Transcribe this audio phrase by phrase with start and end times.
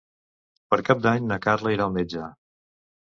[0.73, 2.27] Per Cap d'Any na Carla irà al metge.